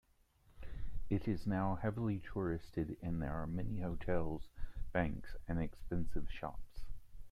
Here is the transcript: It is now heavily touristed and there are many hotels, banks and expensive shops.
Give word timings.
It 1.11 1.27
is 1.27 1.45
now 1.45 1.75
heavily 1.75 2.19
touristed 2.19 2.97
and 3.03 3.21
there 3.21 3.33
are 3.35 3.45
many 3.45 3.81
hotels, 3.81 4.49
banks 4.91 5.35
and 5.47 5.59
expensive 5.61 6.27
shops. 6.31 6.81